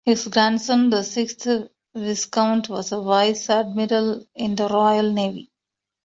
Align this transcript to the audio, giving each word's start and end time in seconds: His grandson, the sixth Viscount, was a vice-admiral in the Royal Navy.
His 0.03 0.27
grandson, 0.29 0.89
the 0.89 1.03
sixth 1.03 1.47
Viscount, 1.93 2.69
was 2.69 2.91
a 2.91 3.01
vice-admiral 3.03 4.25
in 4.33 4.55
the 4.55 4.67
Royal 4.67 5.11
Navy. 5.11 5.51